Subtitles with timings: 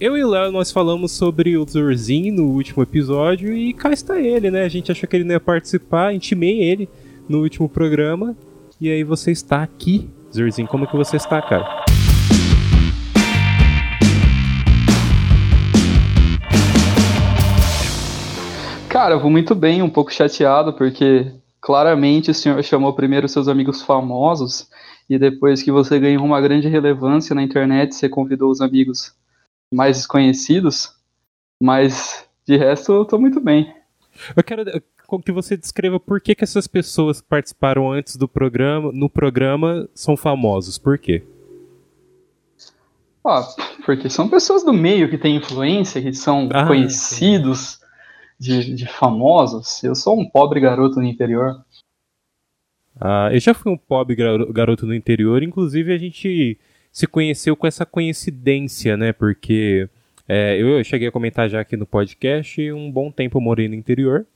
[0.00, 4.20] eu e o Léo, nós falamos sobre o Zorzin no último episódio e cá está
[4.20, 4.62] ele, né?
[4.62, 6.88] A gente achou que ele não ia participar, intimei ele
[7.28, 8.36] no último programa.
[8.80, 10.66] E aí você está aqui, Zorzin.
[10.66, 11.84] Como que você está, cara?
[18.88, 21.26] Cara, eu vou muito bem, um pouco chateado, porque
[21.60, 24.68] claramente o senhor chamou primeiro seus amigos famosos
[25.10, 29.18] e depois que você ganhou uma grande relevância na internet, você convidou os amigos
[29.72, 30.94] mais desconhecidos,
[31.62, 33.74] mas de resto eu tô muito bem.
[34.36, 34.64] Eu quero
[35.24, 39.88] que você descreva por que, que essas pessoas que participaram antes do programa, no programa,
[39.94, 40.76] são famosos.
[40.76, 41.22] Por quê?
[43.24, 43.46] Ah,
[43.84, 47.80] porque são pessoas do meio que têm influência, que são ah, conhecidos
[48.38, 49.82] de, de, famosos.
[49.82, 51.62] Eu sou um pobre garoto no interior.
[53.00, 56.58] Ah, eu já fui um pobre garoto no interior, inclusive a gente
[56.90, 59.12] se conheceu com essa coincidência, né?
[59.12, 59.88] Porque
[60.28, 63.74] é, eu cheguei a comentar já aqui no podcast, um bom tempo eu morei no
[63.74, 64.26] interior.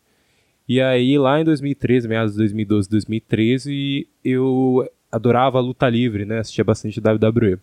[0.69, 6.39] E aí, lá em 2013, meados de 2012, 2013, eu adorava luta livre, né?
[6.39, 7.59] Assistia bastante WWE.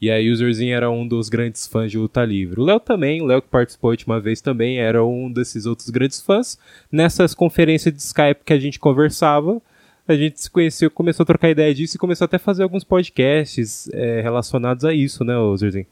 [0.00, 2.60] E aí o Zerzinho era um dos grandes fãs de luta livre.
[2.60, 5.88] O Léo também, o Léo que participou a última vez também, era um desses outros
[5.90, 6.58] grandes fãs.
[6.90, 9.60] Nessas conferências de Skype que a gente conversava,
[10.06, 12.84] a gente se conheceu, começou a trocar ideia disso e começou até a fazer alguns
[12.84, 15.86] podcasts é, relacionados a isso, né, Zerzinho?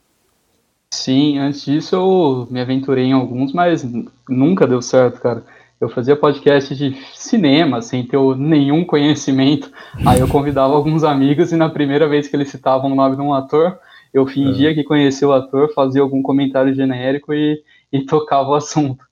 [0.93, 3.83] Sim, antes disso eu me aventurei em alguns, mas
[4.29, 5.43] nunca deu certo, cara.
[5.81, 9.71] Eu fazia podcast de cinema sem ter nenhum conhecimento.
[10.05, 13.21] Aí eu convidava alguns amigos e na primeira vez que eles citavam o nome de
[13.21, 13.79] um ator,
[14.13, 14.73] eu fingia é.
[14.75, 19.03] que conhecia o ator, fazia algum comentário genérico e, e tocava o assunto.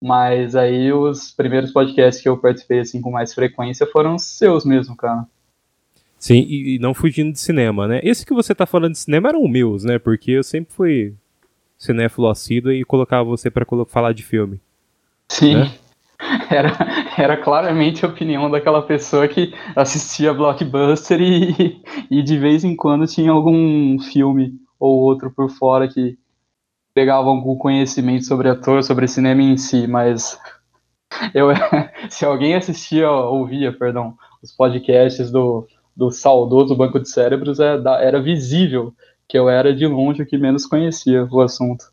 [0.00, 4.96] Mas aí os primeiros podcasts que eu participei assim com mais frequência foram seus mesmo,
[4.96, 5.26] cara.
[6.18, 8.00] Sim, e, e não fugindo de cinema, né?
[8.02, 9.98] Esse que você tá falando de cinema eram meus, né?
[9.98, 11.14] Porque eu sempre fui
[11.76, 14.60] cinéfilo assíduo e colocava você para falar de filme.
[15.28, 15.56] Sim.
[15.56, 15.72] Né?
[16.50, 16.72] Era,
[17.16, 21.80] era claramente a opinião daquela pessoa que assistia blockbuster e,
[22.10, 26.18] e de vez em quando tinha algum filme ou outro por fora que
[26.98, 30.36] pegavam algum conhecimento sobre ator, sobre cinema em si, mas
[31.32, 31.46] eu,
[32.10, 35.64] se alguém assistia, ouvia, perdão, os podcasts do,
[35.96, 38.92] do saudoso Banco de Cérebros, era, é era visível
[39.28, 41.84] que eu era de longe o que menos conhecia o assunto.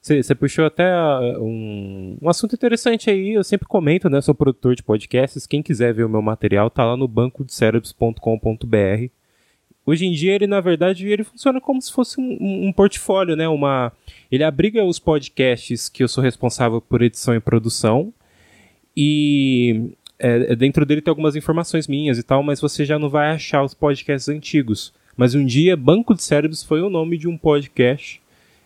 [0.00, 4.20] Você puxou até uh, um, um assunto interessante aí, eu sempre comento, né?
[4.20, 5.46] Sou produtor de podcasts.
[5.46, 9.21] Quem quiser ver o meu material, tá lá no banco de cérebros.com.br.
[9.84, 13.48] Hoje em dia ele, na verdade, ele funciona como se fosse um, um, portfólio, né?
[13.48, 13.92] Uma,
[14.30, 18.12] ele abriga os podcasts que eu sou responsável por edição e produção
[18.96, 23.08] e é, é, dentro dele tem algumas informações minhas e tal, mas você já não
[23.08, 24.92] vai achar os podcasts antigos.
[25.16, 28.22] Mas um dia, Banco de Cérebros foi o nome de um podcast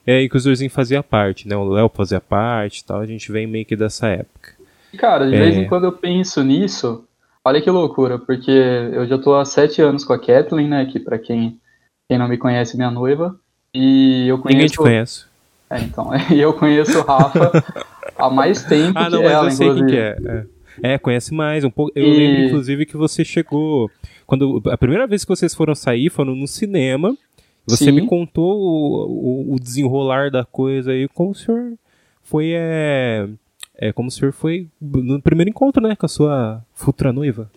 [0.06, 1.56] é, e que o Zurzinho fazia parte, né?
[1.56, 4.52] O Léo fazia parte e tal, a gente vem meio que dessa época.
[4.98, 5.38] Cara, de é...
[5.38, 7.05] vez em quando eu penso nisso,
[7.46, 10.84] Olha que loucura, porque eu já tô há sete anos com a Kathleen, né?
[10.84, 11.60] Que para quem,
[12.08, 13.38] quem não me conhece, minha noiva.
[13.72, 14.56] E eu conheço.
[14.56, 15.26] Ninguém te conhece.
[15.70, 16.10] É, então.
[16.32, 17.52] E eu conheço o Rafa
[18.18, 20.16] há mais tempo ah, não, que mas ela, eu sei quem que é.
[20.82, 20.94] é.
[20.94, 20.98] é.
[20.98, 21.92] conhece mais um pouco.
[21.94, 22.16] Eu e...
[22.16, 23.88] lembro, inclusive, que você chegou.
[24.26, 27.16] Quando a primeira vez que vocês foram sair, foram no cinema.
[27.64, 27.92] Você Sim.
[27.92, 31.74] me contou o, o, o, desenrolar da coisa aí, como o senhor
[32.24, 32.50] foi.
[32.56, 33.28] É
[33.78, 37.50] é como o senhor foi no primeiro encontro, né, com a sua futura noiva.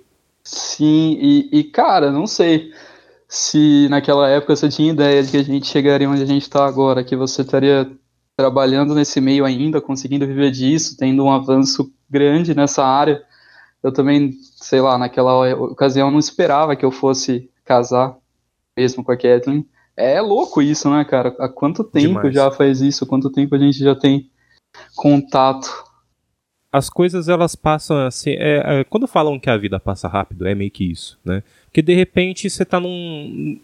[0.43, 2.71] Sim, e, e cara, não sei
[3.27, 6.65] se naquela época você tinha ideia de que a gente chegaria onde a gente está
[6.65, 7.89] agora, que você estaria
[8.35, 13.21] trabalhando nesse meio ainda, conseguindo viver disso, tendo um avanço grande nessa área.
[13.83, 18.17] Eu também, sei lá, naquela ocasião não esperava que eu fosse casar
[18.75, 19.65] mesmo com a Kathleen.
[19.95, 21.35] É louco isso, né, cara?
[21.37, 22.33] Há quanto tempo Demais.
[22.33, 23.05] já faz isso?
[23.05, 24.29] Quanto tempo a gente já tem
[24.95, 25.88] contato?
[26.71, 28.31] As coisas elas passam assim.
[28.31, 31.43] É, é, quando falam que a vida passa rápido, é meio que isso, né?
[31.65, 33.59] Porque de repente você tá num.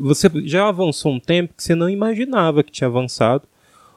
[0.00, 3.44] Você já avançou um tempo que você não imaginava que tinha avançado.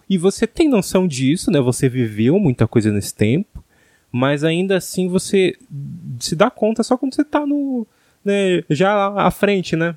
[0.10, 1.62] E você tem noção disso, né?
[1.62, 3.64] Você viveu muita coisa nesse tempo.
[4.12, 5.56] Mas ainda assim você
[6.20, 7.86] se dá conta só quando você tá no.
[8.26, 9.96] Né, já à frente, né?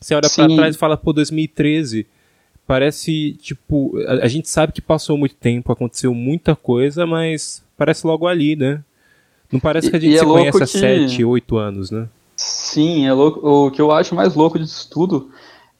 [0.00, 2.06] Você olha para trás e fala, pô, 2013
[2.66, 8.06] parece tipo a, a, gente sabe que passou muito tempo aconteceu muita coisa mas parece
[8.06, 8.80] logo ali, né?
[9.50, 12.08] Não parece que a gente e, se é conhece há 7, 8 anos, né?
[12.36, 13.40] Sim, é louco.
[13.44, 15.30] O que eu acho mais louco disso tudo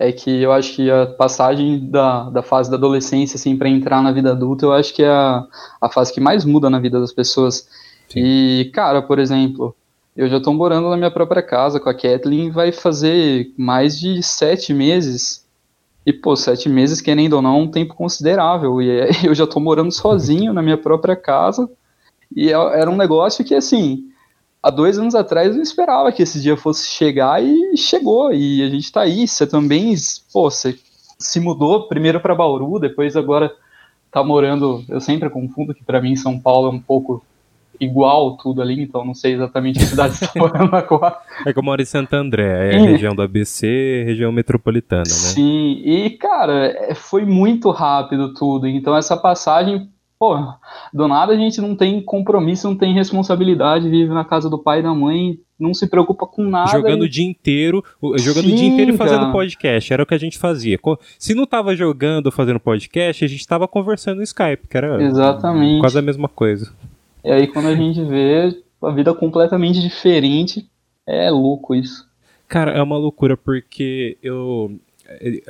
[0.01, 4.03] é que eu acho que a passagem da, da fase da adolescência, assim, para entrar
[4.03, 5.47] na vida adulta, eu acho que é a,
[5.81, 7.69] a fase que mais muda na vida das pessoas.
[8.09, 8.21] Sim.
[8.21, 9.75] E, cara, por exemplo,
[10.17, 14.21] eu já estou morando na minha própria casa com a Kathleen, vai fazer mais de
[14.25, 15.47] sete meses
[16.05, 18.83] E, pô, sete meses, querendo ou não, é um tempo considerável.
[18.83, 21.71] E eu já tô morando sozinho na minha própria casa.
[22.37, 24.05] E é, era um negócio que, assim,
[24.63, 28.33] há dois anos atrás eu não esperava que esse dia fosse chegar e chegou.
[28.33, 29.27] E a gente tá aí.
[29.27, 29.95] Você também,
[30.33, 30.79] pô, você
[31.19, 33.53] se mudou primeiro para Bauru, depois agora
[34.11, 34.85] tá morando.
[34.89, 37.25] Eu sempre confundo que para mim São Paulo é um pouco
[37.81, 41.17] igual tudo ali, então não sei exatamente que cidade você tá morando agora.
[41.45, 45.11] É que eu moro em Santo André, é a região do ABC, região metropolitana, né?
[45.11, 49.89] Sim, e cara, é, foi muito rápido tudo, então essa passagem,
[50.23, 50.37] pô,
[50.95, 54.79] do nada a gente não tem compromisso, não tem responsabilidade, vive na casa do pai
[54.79, 56.71] e da mãe, não se preocupa com nada.
[56.71, 57.07] Jogando e...
[57.09, 57.83] o dia inteiro,
[58.21, 60.79] jogando Sim, o dia inteiro e fazendo podcast, era o que a gente fazia.
[61.19, 65.81] Se não tava jogando, fazendo podcast, a gente tava conversando no Skype, que era Exatamente.
[65.81, 66.73] quase a mesma coisa.
[67.25, 70.69] E aí quando a gente vê a vida completamente diferente,
[71.05, 72.09] é louco isso.
[72.47, 74.71] Cara, é uma loucura porque eu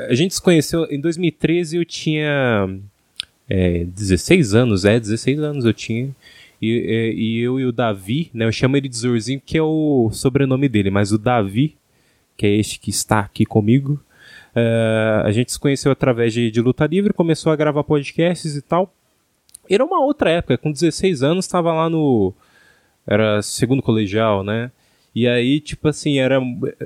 [0.08, 2.69] a gente se conheceu em 2013 eu tinha
[3.52, 6.10] é, 16 anos, é, 16 anos eu tinha.
[6.60, 9.62] E, é, e, eu e o Davi, né, eu chamo ele de Zorzinho, que é
[9.62, 11.76] o sobrenome dele, mas o Davi,
[12.34, 14.02] que é este que está aqui comigo,
[14.54, 18.62] uh, a gente se conheceu através de, de luta livre, começou a gravar podcasts e
[18.62, 18.94] tal.
[19.69, 22.32] Era uma outra época, com 16 anos, estava lá no.
[23.06, 24.70] Era segundo colegial, né?
[25.14, 26.40] E aí, tipo assim, era,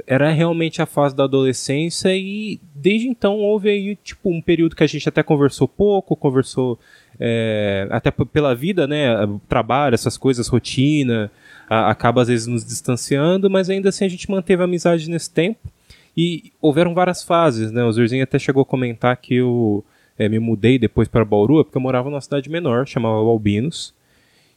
[0.05, 4.83] era realmente a fase da adolescência e desde então houve aí, tipo, um período que
[4.83, 6.79] a gente até conversou pouco, conversou
[7.21, 9.11] é, até pela vida, né?
[9.49, 11.31] Trabalho, essas coisas, rotina,
[11.71, 15.31] a, acaba às vezes nos distanciando, mas ainda assim a gente manteve a amizade nesse
[15.31, 15.71] tempo.
[16.17, 17.85] E houveram várias fases, né?
[17.85, 19.85] O Zurzinho até chegou a comentar que eu
[20.19, 23.95] é, me mudei depois para Bauru, porque eu morava numa cidade menor, chamava Albinos.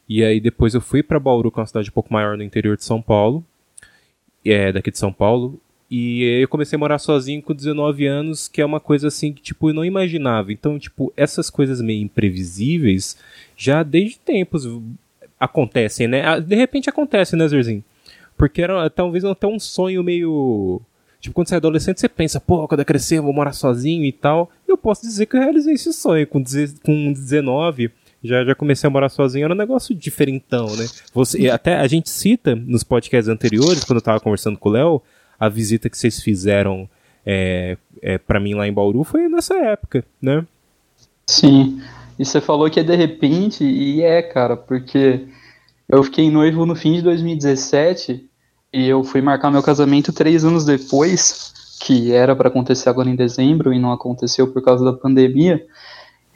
[0.07, 2.44] E aí depois eu fui para Bauru, que é uma cidade um pouco maior no
[2.44, 3.45] interior de São Paulo,
[4.51, 5.60] é, daqui de São Paulo.
[5.90, 9.42] E eu comecei a morar sozinho com 19 anos, que é uma coisa assim que,
[9.42, 10.51] tipo, eu não imaginava.
[10.51, 13.18] Então, tipo, essas coisas meio imprevisíveis
[13.57, 14.69] já desde tempos
[15.40, 16.24] acontecem, né?
[16.25, 17.84] Ah, de repente acontece, né, Zerzinho?
[18.38, 20.81] Porque era talvez até um sonho meio
[21.19, 24.06] Tipo, quando você é adolescente, você pensa, pô, quando eu crescer eu vou morar sozinho
[24.06, 24.50] e tal.
[24.66, 26.25] Eu posso dizer que eu realizei esse sonho.
[26.25, 26.42] Com,
[26.84, 27.92] com 19,
[28.24, 30.86] já, já comecei a morar sozinho, era um negócio diferentão, né?
[31.13, 35.01] Você, até a gente cita nos podcasts anteriores, quando eu tava conversando com o Léo,
[35.39, 36.89] a visita que vocês fizeram
[37.25, 40.45] é, é, para mim lá em Bauru foi nessa época, né?
[41.27, 41.81] Sim.
[42.18, 45.27] E você falou que é de repente, e é, cara, porque
[45.88, 48.27] eu fiquei noivo no fim de 2017
[48.74, 53.16] e eu fui marcar meu casamento três anos depois, que era para acontecer agora em
[53.16, 55.66] dezembro e não aconteceu por causa da pandemia.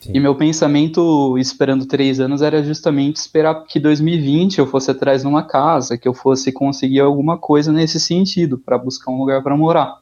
[0.04, 0.12] Sim.
[0.14, 5.28] E meu pensamento, esperando três anos, era justamente esperar que 2020 eu fosse atrás de
[5.28, 9.56] uma casa, que eu fosse conseguir alguma coisa nesse sentido, para buscar um lugar para
[9.56, 10.00] morar.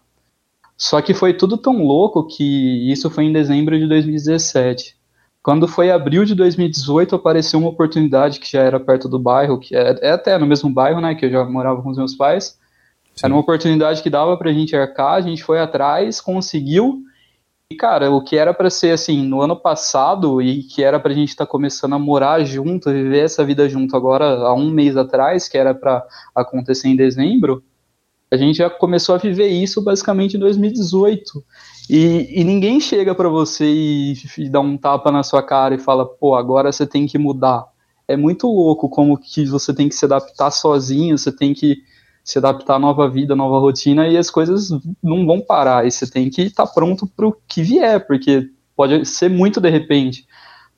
[0.75, 4.95] Só que foi tudo tão louco que isso foi em dezembro de 2017.
[5.43, 9.75] Quando foi abril de 2018, apareceu uma oportunidade que já era perto do bairro, que
[9.75, 12.57] é, é até no mesmo bairro, né, que eu já morava com os meus pais.
[13.13, 13.25] Sim.
[13.25, 17.03] Era uma oportunidade que dava pra gente arcar, a gente foi atrás, conseguiu.
[17.71, 21.13] E, cara, o que era para ser assim, no ano passado, e que era pra
[21.13, 24.97] gente estar tá começando a morar junto, viver essa vida junto agora, há um mês
[24.97, 27.63] atrás, que era para acontecer em dezembro,
[28.29, 31.41] a gente já começou a viver isso basicamente em 2018.
[31.89, 35.79] E, e ninguém chega para você e, e dá um tapa na sua cara e
[35.79, 37.65] fala, pô, agora você tem que mudar.
[38.05, 41.77] É muito louco como que você tem que se adaptar sozinho, você tem que
[42.23, 44.69] se adaptar à nova vida, à nova rotina, e as coisas
[45.01, 45.85] não vão parar.
[45.85, 49.59] E você tem que estar tá pronto para o que vier, porque pode ser muito
[49.59, 50.25] de repente.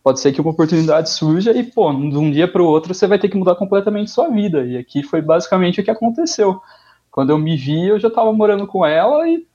[0.04, 3.08] Pode ser que uma oportunidade surja e, pô, de um dia para o outro você
[3.08, 4.66] vai ter que mudar completamente sua vida.
[4.66, 6.62] E aqui foi basicamente o que aconteceu.
[7.10, 9.48] Quando eu me vi, eu já estava morando com ela e,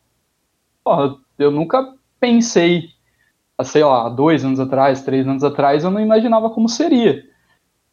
[0.82, 2.90] pô, eu nunca pensei,
[3.62, 7.27] sei lá, dois anos atrás, três anos atrás, eu não imaginava como seria.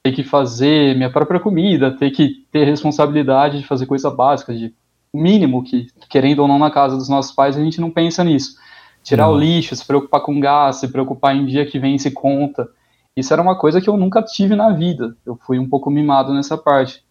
[0.05, 4.71] Ter que fazer minha própria comida, ter que ter responsabilidade de fazer coisa básica, de
[5.11, 8.55] mínimo que, querendo ou não, na casa dos nossos pais, a gente não pensa nisso.
[9.01, 9.33] Tirar não.
[9.33, 12.69] o lixo, se preocupar com gás, se preocupar em dia que vem se conta.
[13.17, 15.17] Isso era uma coisa que eu nunca tive na vida.
[15.25, 17.03] Eu fui um pouco mimado nessa parte.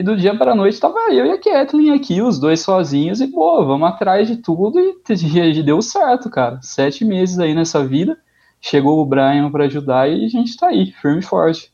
[0.00, 3.20] E do dia para a noite tava eu e a Kathleen aqui, os dois sozinhos,
[3.20, 6.58] e pô, vamos atrás de tudo e, e deu certo, cara.
[6.62, 8.16] Sete meses aí nessa vida.
[8.62, 11.69] Chegou o Brian para ajudar e a gente tá aí, firme e forte.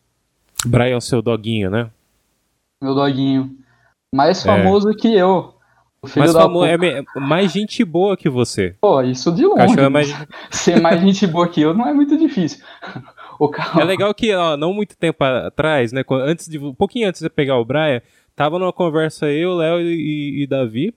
[0.67, 1.91] Brian é o seu doguinho, né?
[2.81, 3.57] Meu doguinho.
[4.15, 4.49] Mais é.
[4.49, 4.95] famoso é.
[4.95, 5.55] que eu.
[6.17, 6.65] mais, famo...
[6.65, 8.77] é mais gente boa que você.
[8.81, 9.79] Pô, isso de longe.
[9.79, 10.15] É mais...
[10.51, 12.65] Ser mais gente boa que eu não é muito difícil.
[13.79, 16.03] É legal que, ó, não muito tempo atrás, né?
[16.11, 18.01] Antes de, um pouquinho antes de pegar o Brian,
[18.35, 20.95] tava numa conversa eu, Léo e, e, Davi.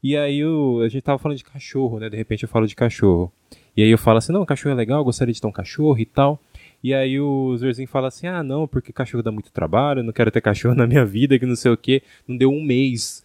[0.00, 2.08] E aí o, a gente tava falando de cachorro, né?
[2.08, 3.32] De repente eu falo de cachorro.
[3.76, 6.04] E aí eu falo assim, não, cachorro é legal, gostaria de ter um cachorro e
[6.04, 6.38] tal.
[6.82, 10.30] E aí o Zerzinho fala assim, ah, não, porque cachorro dá muito trabalho, não quero
[10.30, 12.02] ter cachorro na minha vida, que não sei o quê.
[12.26, 13.24] Não deu um mês,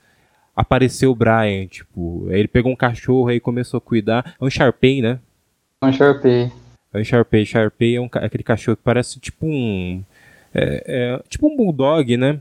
[0.56, 4.36] apareceu o Brian, tipo, aí ele pegou um cachorro aí começou a cuidar.
[4.40, 5.20] É um Sharpei, né?
[5.82, 6.52] É um Sharpei.
[6.94, 7.46] É um Sharpei.
[7.46, 10.04] Sharpei é um, aquele cachorro que parece tipo um...
[10.54, 12.40] É, é, tipo um Bulldog, né?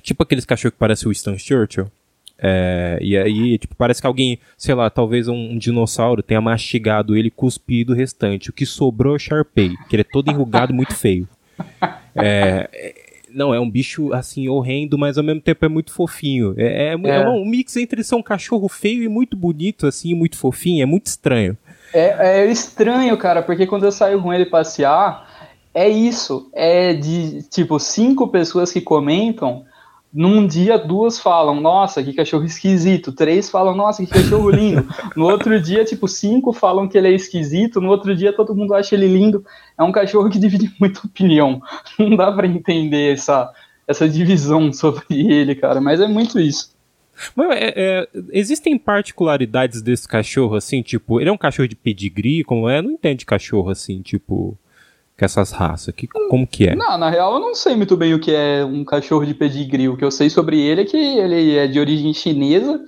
[0.00, 1.90] Tipo aqueles cachorros que parecem o Stan Churchill.
[2.38, 7.16] É, e aí, tipo, parece que alguém, sei lá, talvez um, um, dinossauro tenha mastigado
[7.16, 8.50] ele cuspido o restante.
[8.50, 11.28] O que sobrou é o Sharpei, que ele é todo enrugado muito feio.
[12.14, 12.94] É, é,
[13.34, 16.54] não, é um bicho, assim, horrendo, mas ao mesmo tempo é muito fofinho.
[16.56, 17.22] É, é, é.
[17.22, 20.82] é um mix entre ser um cachorro feio e muito bonito, assim, muito fofinho.
[20.82, 21.56] É muito estranho.
[21.94, 25.26] É, é estranho, cara, porque quando eu saio com ele passear,
[25.74, 26.50] é isso.
[26.52, 29.64] É de, tipo, cinco pessoas que comentam
[30.12, 33.12] num dia, duas falam, nossa, que cachorro esquisito.
[33.12, 34.86] Três falam, nossa, que cachorro lindo.
[35.16, 37.80] No outro dia, tipo, cinco falam que ele é esquisito.
[37.80, 39.44] No outro dia, todo mundo acha ele lindo.
[39.78, 41.62] É um cachorro que divide muita opinião.
[41.98, 43.50] Não dá para entender essa,
[43.88, 45.80] essa divisão sobre ele, cara.
[45.80, 46.72] Mas é muito isso.
[47.34, 52.44] Mas, é, é, existem particularidades desse cachorro, assim, tipo, ele é um cachorro de pedigree,
[52.44, 52.82] como é?
[52.82, 54.58] Não entende cachorro, assim, tipo
[55.22, 55.94] com essas raças?
[55.94, 56.74] Que, como que é?
[56.74, 59.88] Não, na real eu não sei muito bem o que é um cachorro de pedigree.
[59.88, 62.80] O que eu sei sobre ele é que ele é de origem chinesa.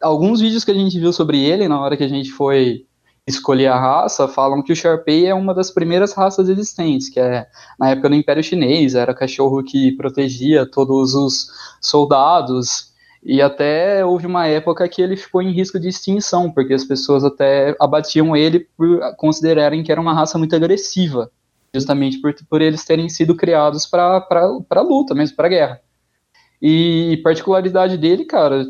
[0.00, 2.84] Alguns vídeos que a gente viu sobre ele na hora que a gente foi
[3.26, 7.46] escolher a raça falam que o Sharpei é uma das primeiras raças existentes, que é
[7.78, 11.46] na época do Império Chinês, era cachorro que protegia todos os
[11.80, 12.88] soldados
[13.22, 17.22] e até houve uma época que ele ficou em risco de extinção, porque as pessoas
[17.22, 21.30] até abatiam ele por considerarem que era uma raça muito agressiva
[21.74, 25.80] justamente por, por eles terem sido criados para luta mesmo, para guerra.
[26.60, 28.66] E particularidade dele, cara,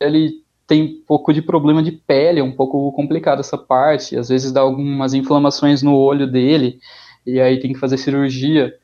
[0.00, 4.28] ele tem um pouco de problema de pele, é um pouco complicado essa parte, às
[4.28, 6.78] vezes dá algumas inflamações no olho dele,
[7.26, 8.74] e aí tem que fazer cirurgia.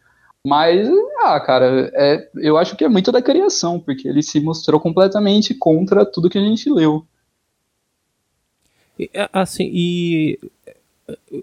[0.46, 0.88] Mas,
[1.22, 5.54] ah, cara, é, eu acho que é muito da criação, porque ele se mostrou completamente
[5.54, 7.06] contra tudo que a gente leu.
[9.32, 10.38] Assim, e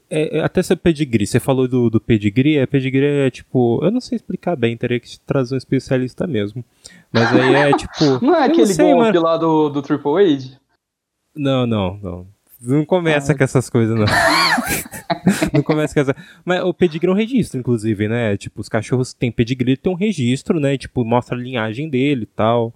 [0.10, 3.92] é, é, até seu pedigree, você falou do, do pedigree, é pedigree é tipo, eu
[3.92, 6.66] não sei explicar bem, teria que trazer um especialista mesmo.
[7.12, 8.24] Mas aí é tipo.
[8.26, 9.22] não é aquele sei, golpe mas...
[9.22, 10.58] lá do, do Triple H?
[11.36, 12.28] Não, não, não.
[12.62, 13.38] Não começa ah.
[13.38, 14.06] com essas coisas, não.
[15.54, 16.16] não começa com essa.
[16.46, 18.38] Mas o pedigree é um registro, inclusive, né?
[18.38, 20.78] Tipo, os cachorros que têm pedigree tem um registro, né?
[20.78, 22.74] Tipo, mostra a linhagem dele e tal.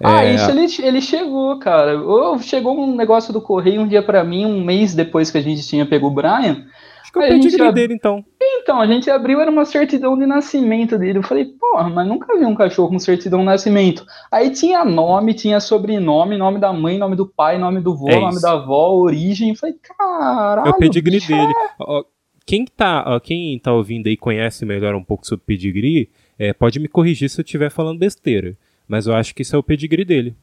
[0.00, 0.34] Ah, é...
[0.34, 2.00] isso ele, ele chegou, cara.
[2.00, 5.42] Ou chegou um negócio do correio um dia para mim, um mês depois que a
[5.42, 6.64] gente tinha pego o Brian.
[7.02, 7.74] Acho que eu pedi ab...
[7.74, 8.24] dele, então.
[8.40, 11.18] Então, a gente abriu, era uma certidão de nascimento dele.
[11.18, 14.06] Eu falei, porra, mas nunca vi um cachorro com certidão de nascimento.
[14.30, 18.20] Aí tinha nome, tinha sobrenome, nome da mãe, nome do pai, nome do vô, é
[18.20, 19.50] nome da avó, origem.
[19.50, 20.68] Eu falei, caralho.
[20.68, 21.52] É o pedigree dele.
[22.46, 26.08] Quem tá, quem tá ouvindo aí conhece melhor um pouco sobre pedigree,
[26.38, 28.56] é, pode me corrigir se eu estiver falando besteira.
[28.92, 30.36] Mas eu acho que isso é o pedigree dele.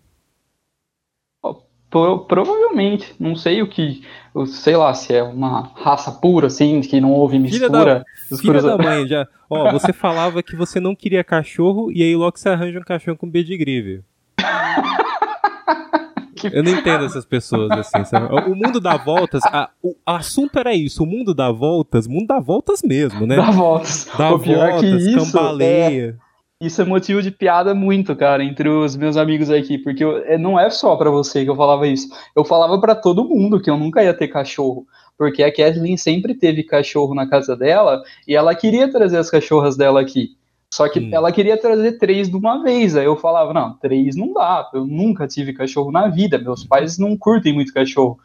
[1.88, 3.14] Pro, provavelmente.
[3.20, 4.02] Não sei o que.
[4.48, 7.70] Sei lá se é uma raça pura, assim, que não houve mistura.
[7.70, 9.28] Filha da, filha da mãe, já.
[9.48, 13.18] Ó, você falava que você não queria cachorro e aí logo você arranja um cachorro
[13.18, 14.04] com pedigree, viu?
[16.52, 18.04] Eu não entendo essas pessoas assim.
[18.06, 18.34] Sabe?
[18.50, 19.44] O mundo dá voltas.
[19.46, 21.04] A, o assunto era isso.
[21.04, 22.08] O mundo dá voltas.
[22.08, 23.36] O mundo dá voltas mesmo, né?
[23.36, 24.10] Dá voltas.
[24.18, 26.18] Dá o é voltas, isso cambaleia.
[26.26, 26.29] É
[26.62, 30.38] isso é motivo de piada muito, cara, entre os meus amigos aqui, porque eu, é,
[30.38, 32.10] não é só para você que eu falava isso.
[32.36, 34.86] Eu falava para todo mundo que eu nunca ia ter cachorro,
[35.18, 39.78] porque a Kathleen sempre teve cachorro na casa dela e ela queria trazer as cachorras
[39.78, 40.38] dela aqui.
[40.72, 41.10] Só que hum.
[41.14, 42.96] ela queria trazer três de uma vez.
[42.96, 44.70] Aí eu falava, não, três não dá.
[44.74, 46.38] Eu nunca tive cachorro na vida.
[46.38, 48.20] Meus pais não curtem muito cachorro.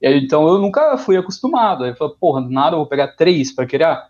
[0.00, 1.84] Então eu nunca fui acostumado.
[1.84, 4.08] Aí eu falei, porra, nada, eu vou pegar três para criar.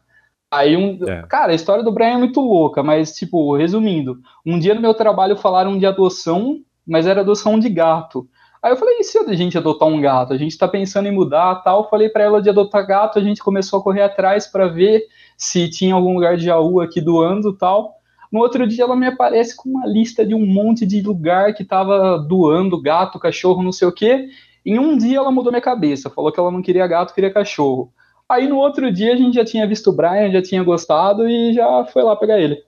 [0.51, 0.99] Aí um.
[1.07, 1.23] É.
[1.29, 4.95] Cara, a história do Brian é muito louca, mas, tipo, resumindo, um dia no meu
[4.95, 8.27] trabalho falaram de adoção, mas era adoção de gato.
[8.63, 10.33] Aí eu falei, e se a gente adotar um gato?
[10.33, 11.89] A gente tá pensando em mudar tal.
[11.89, 15.03] Falei para ela de adotar gato, a gente começou a correr atrás para ver
[15.37, 17.95] se tinha algum lugar de Jaú aqui doando tal.
[18.33, 21.65] No outro dia ela me aparece com uma lista de um monte de lugar que
[21.65, 24.29] tava doando gato, cachorro, não sei o quê.
[24.67, 27.93] Em um dia ela mudou minha cabeça, falou que ela não queria gato, queria cachorro.
[28.31, 31.53] Aí no outro dia a gente já tinha visto o Brian, já tinha gostado e
[31.55, 32.63] já foi lá pegar ele.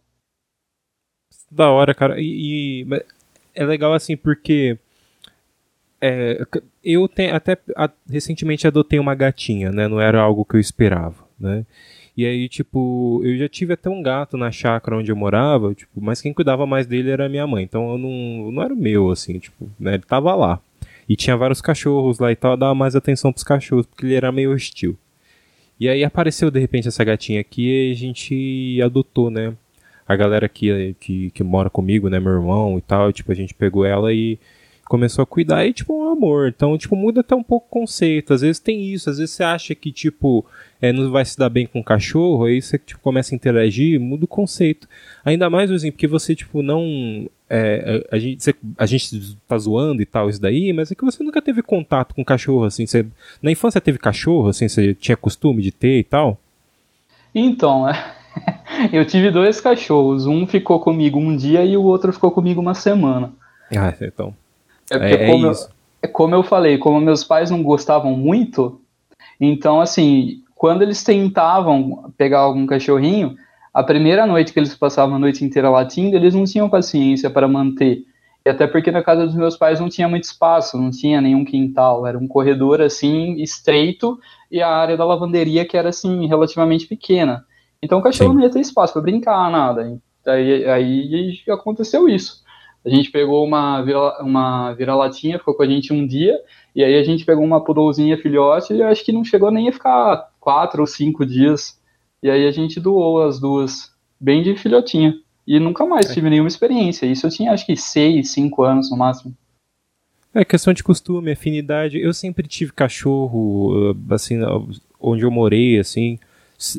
[1.51, 2.21] Da hora, cara.
[2.21, 3.05] E, e
[3.55, 4.79] é legal assim porque
[6.01, 6.43] é,
[6.83, 9.87] eu até a, recentemente adotei uma gatinha, né?
[9.87, 11.67] Não era algo que eu esperava, né?
[12.17, 16.01] E aí, tipo, eu já tive até um gato na chácara onde eu morava, tipo,
[16.01, 17.65] mas quem cuidava mais dele era minha mãe.
[17.65, 19.95] Então eu não, não era o meu, assim, tipo, né?
[19.95, 20.61] Ele tava lá.
[21.09, 24.33] E tinha vários cachorros lá e tal, dava mais atenção pros cachorros, porque ele era
[24.33, 24.97] meio hostil.
[25.81, 29.55] E aí apareceu de repente essa gatinha aqui e a gente adotou, né?
[30.07, 32.21] A galera aqui que, que mora comigo, né?
[32.21, 34.39] Meu irmão e tal, tipo, a gente pegou ela e
[34.91, 36.49] começou a cuidar e, tipo, um amor.
[36.49, 38.35] Então, tipo, muda até um pouco o conceito.
[38.35, 40.45] Às vezes tem isso, às vezes você acha que, tipo,
[40.83, 44.01] é, não vai se dar bem com o cachorro, aí você tipo, começa a interagir,
[44.01, 44.89] muda o conceito.
[45.25, 47.27] Ainda mais, assim, porque você, tipo, não.
[47.53, 51.05] É, a, gente, você, a gente tá zoando e tal, isso daí, mas é que
[51.05, 52.87] você nunca teve contato com cachorro, assim.
[52.87, 53.05] Você,
[53.43, 56.39] na infância teve cachorro, assim, você tinha costume de ter e tal?
[57.35, 58.15] Então, é.
[58.93, 60.27] eu tive dois cachorros.
[60.27, 63.33] Um ficou comigo um dia e o outro ficou comigo uma semana.
[63.77, 64.33] Ah, então.
[64.91, 65.47] É é, é como.
[65.47, 65.53] Eu,
[66.03, 68.81] é como eu falei, como meus pais não gostavam muito,
[69.41, 73.37] então, assim, quando eles tentavam pegar algum cachorrinho,
[73.73, 77.47] a primeira noite que eles passavam a noite inteira latindo, eles não tinham paciência para
[77.47, 78.05] manter.
[78.45, 81.45] E até porque na casa dos meus pais não tinha muito espaço, não tinha nenhum
[81.45, 84.19] quintal, era um corredor assim estreito
[84.51, 87.45] e a área da lavanderia que era assim relativamente pequena.
[87.83, 88.37] Então o cachorro Sim.
[88.37, 90.01] não ia ter espaço para brincar, nada.
[90.27, 92.43] Aí, aí aconteceu isso.
[92.85, 96.39] A gente pegou uma vira, uma vira-latinha, ficou com a gente um dia,
[96.75, 99.73] e aí a gente pegou uma poodlezinha filhote e acho que não chegou nem a
[99.73, 101.79] ficar quatro ou cinco dias.
[102.23, 105.15] E aí a gente doou as duas, bem de filhotinha.
[105.47, 106.15] E nunca mais é.
[106.15, 107.07] tive nenhuma experiência.
[107.07, 109.35] Isso eu tinha acho que seis, cinco anos no máximo.
[110.33, 111.99] É questão de costume, afinidade.
[111.99, 114.39] Eu sempre tive cachorro, assim,
[115.01, 116.19] onde eu morei, assim,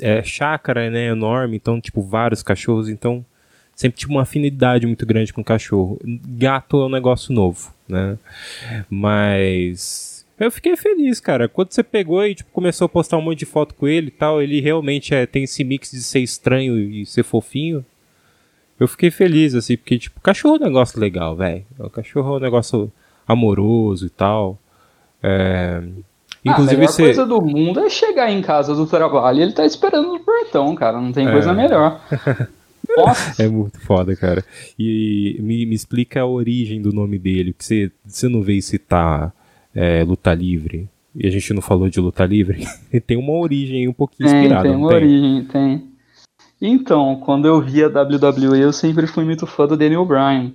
[0.02, 3.26] é, chácara, né, enorme, então, tipo, vários cachorros, então
[3.76, 6.00] sempre tive uma afinidade muito grande com cachorro.
[6.06, 8.18] Gato é um negócio novo, né?
[8.90, 10.11] Mas
[10.46, 11.48] eu fiquei feliz, cara.
[11.48, 14.12] Quando você pegou e tipo, começou a postar um monte de foto com ele e
[14.12, 17.86] tal, ele realmente é, tem esse mix de ser estranho e ser fofinho.
[18.80, 21.64] Eu fiquei feliz, assim, porque, tipo, cachorro é um negócio legal, velho.
[21.78, 22.92] O cachorro é um negócio
[23.28, 24.58] amoroso e tal.
[25.22, 25.84] É...
[26.44, 27.04] Inclusive, ah, a melhor você...
[27.04, 30.74] coisa do mundo é chegar em casa do trabalho e ele tá esperando no portão,
[30.74, 31.00] cara.
[31.00, 31.32] Não tem é...
[31.32, 32.02] coisa melhor.
[32.98, 33.44] Nossa.
[33.44, 34.44] É muito foda, cara.
[34.80, 39.32] E me, me explica a origem do nome dele, que você, você não veio citar
[39.74, 40.90] é, luta livre.
[41.14, 42.66] E a gente não falou de luta livre.
[43.06, 44.68] tem uma origem um pouquinho tem, inspirada.
[44.68, 44.98] Tem uma tem?
[44.98, 45.92] origem, tem.
[46.62, 50.54] Então, quando eu via WWE, eu sempre fui muito fã do Daniel Bryan.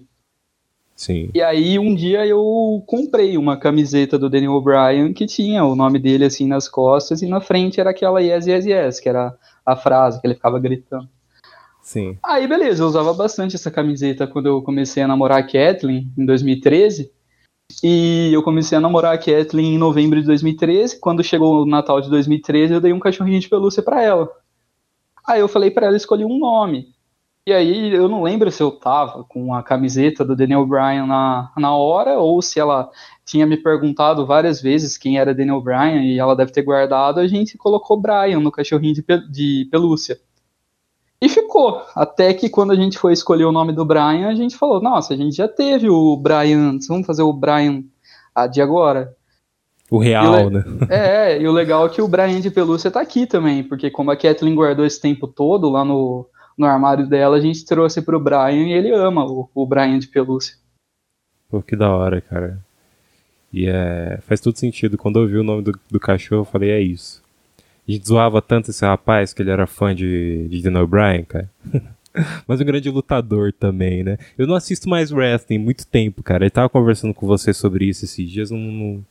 [0.94, 1.30] Sim.
[1.34, 5.98] E aí um dia eu comprei uma camiseta do Daniel Bryan que tinha o nome
[5.98, 9.76] dele assim nas costas e na frente era aquela yes, yes, yes, que era a
[9.76, 11.06] frase que ele ficava gritando.
[11.82, 12.16] Sim.
[12.24, 16.24] Aí, beleza, eu usava bastante essa camiseta quando eu comecei a namorar a Kathleen em
[16.24, 17.12] 2013.
[17.82, 20.98] E eu comecei a namorar a Kathleen em novembro de 2013.
[20.98, 24.28] Quando chegou o Natal de 2013, eu dei um cachorrinho de pelúcia para ela.
[25.26, 26.94] Aí eu falei para ela escolher um nome.
[27.48, 31.52] E aí eu não lembro se eu tava com a camiseta do Daniel Bryan na,
[31.56, 32.90] na hora ou se ela
[33.24, 37.20] tinha me perguntado várias vezes quem era Daniel Bryan e ela deve ter guardado.
[37.20, 40.18] A gente colocou Bryan no cachorrinho de, de pelúcia.
[41.20, 41.82] E ficou.
[41.94, 45.14] Até que quando a gente foi escolher o nome do Brian, a gente falou: nossa,
[45.14, 47.82] a gente já teve o Brian, vamos fazer o Brian
[48.34, 49.14] a de agora.
[49.90, 50.64] O real, o né?
[50.90, 54.10] É, e o legal é que o Brian de pelúcia tá aqui também, porque como
[54.10, 56.26] a Kathleen guardou esse tempo todo lá no,
[56.58, 60.08] no armário dela, a gente trouxe pro Brian e ele ama o, o Brian de
[60.08, 60.56] pelúcia.
[61.48, 62.58] Pô, que da hora, cara.
[63.52, 64.98] E é, faz todo sentido.
[64.98, 67.22] Quando eu vi o nome do, do cachorro, eu falei, é isso.
[67.88, 71.50] A gente zoava tanto esse rapaz que ele era fã de, de Daniel Bryan, cara.
[72.48, 74.18] Mas um grande lutador também, né?
[74.38, 76.44] Eu não assisto mais wrestling muito tempo, cara.
[76.44, 79.04] Ele tava conversando com você sobre isso esses dias, não, não,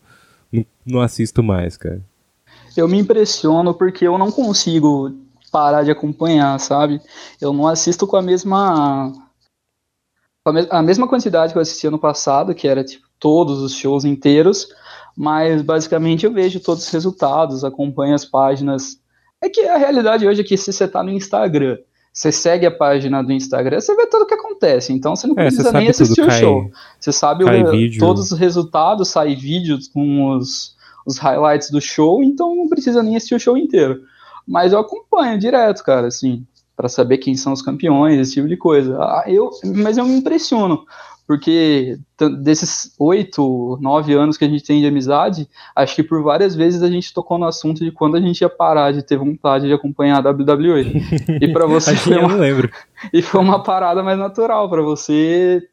[0.52, 2.02] não, não assisto mais, cara.
[2.76, 5.14] Eu me impressiono porque eu não consigo
[5.52, 7.00] parar de acompanhar, sabe?
[7.40, 9.14] Eu não assisto com a mesma
[10.70, 14.68] a mesma quantidade que eu assistia no passado, que era tipo todos os shows inteiros,
[15.16, 19.00] mas basicamente eu vejo todos os resultados, acompanho as páginas.
[19.42, 21.78] É que a realidade hoje é que se você está no Instagram,
[22.12, 24.94] você segue a página do Instagram, você vê tudo o que acontece.
[24.94, 26.72] Então você não é, precisa nem assistir tudo, o cai, show.
[27.00, 30.76] Você sabe o, todos os resultados, sai vídeos com os,
[31.06, 34.02] os highlights do show, então não precisa nem assistir o show inteiro.
[34.48, 38.58] Mas eu acompanho direto, cara, assim, para saber quem são os campeões, esse tipo de
[38.58, 38.98] coisa.
[39.00, 40.86] Ah, eu, mas eu me impressiono,
[41.28, 41.98] porque
[42.40, 46.84] desses oito, nove anos que a gente tem de amizade, acho que por várias vezes
[46.84, 49.74] a gente tocou no assunto de quando a gente ia parar de ter vontade de
[49.74, 51.02] acompanhar a WWE.
[51.42, 52.70] E para você foi uma, lembro.
[53.12, 55.64] E foi uma parada mais natural para você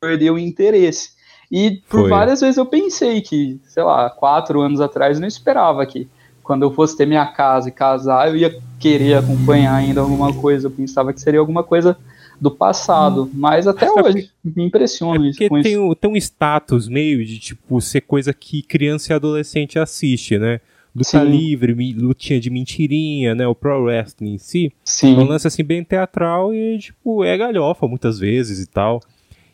[0.00, 1.10] perder o interesse.
[1.50, 2.10] E por foi.
[2.10, 6.08] várias vezes eu pensei que, sei lá, quatro anos atrás eu não esperava que
[6.42, 10.66] quando eu fosse ter minha casa e casar, eu ia querer acompanhar ainda alguma coisa.
[10.66, 11.96] Eu pensava que seria alguma coisa
[12.42, 15.38] do passado, mas até hoje me impressiona é isso.
[15.38, 15.94] Porque tem, isso.
[15.94, 20.60] tem um status meio de tipo ser coisa que criança e adolescente assiste, né?
[20.94, 21.24] Luta Sim.
[21.24, 23.46] livre, lutinha de mentirinha, né?
[23.46, 24.72] O pro wrestling em si.
[24.84, 25.16] Sim.
[25.16, 29.00] Um lance assim bem teatral e, tipo, é galhofa muitas vezes e tal.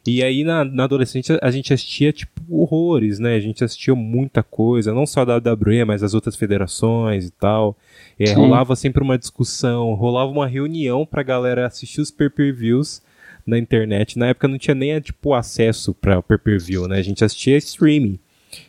[0.08, 3.34] E aí na, na adolescência a gente assistia, tipo, horrores, né?
[3.34, 7.76] A gente assistia muita coisa, não só da WWE, mas as outras federações e tal.
[8.18, 13.02] É, rolava sempre uma discussão, rolava uma reunião pra galera assistir os pay-per-views
[13.46, 14.18] na internet.
[14.18, 16.96] Na época não tinha nem, tipo, acesso pra pay-per-view, né?
[16.98, 18.18] A gente assistia streaming.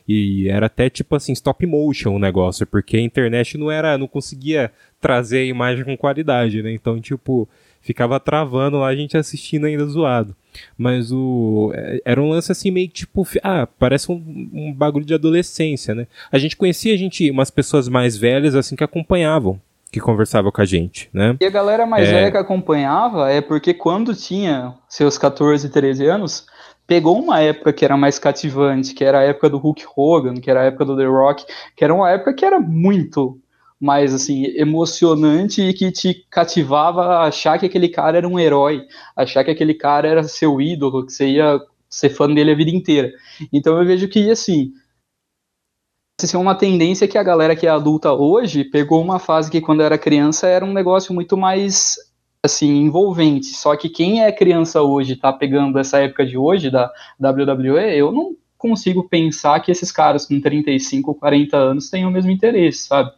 [0.06, 4.10] E era até tipo assim, stop motion o negócio, porque a internet não era, não
[4.10, 6.74] conseguia trazer a imagem com qualidade, né?
[6.74, 7.48] Então, tipo,
[7.82, 10.36] ficava travando lá a gente assistindo ainda zoado.
[10.78, 11.72] Mas o.
[11.74, 13.26] É, era um lance assim meio tipo.
[13.44, 16.08] Ah, parece um, um bagulho de adolescência, né?
[16.32, 19.60] A gente conhecia a gente, umas pessoas mais velhas assim que acompanhavam
[19.92, 21.36] que conversavam com a gente, né?
[21.42, 22.12] E a galera mais é...
[22.12, 26.46] velha que acompanhava é porque quando tinha seus 14, 13 anos,
[26.86, 30.50] pegou uma época que era mais cativante, que era a época do Hulk Hogan, que
[30.50, 33.40] era a época do The Rock, que era uma época que era muito
[33.80, 38.86] mais assim emocionante e que te cativava a achar que aquele cara era um herói,
[39.16, 42.72] achar que aquele cara era seu ídolo, que você ia ser fã dele a vida
[42.72, 43.12] inteira.
[43.54, 44.74] Então eu vejo que assim,
[46.22, 49.62] essa é uma tendência que a galera que é adulta hoje pegou uma fase que
[49.62, 51.96] quando era criança era um negócio muito mais
[52.44, 53.48] assim envolvente.
[53.48, 58.12] Só que quem é criança hoje tá pegando essa época de hoje da WWE, eu
[58.12, 63.12] não consigo pensar que esses caras com 35, 40 anos tenham o mesmo interesse, sabe?